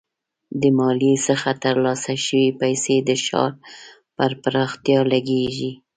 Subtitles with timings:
[0.61, 3.51] د مالیې څخه ترلاسه شوي پیسې د ښار
[4.17, 5.71] پر پراختیا لګیږي.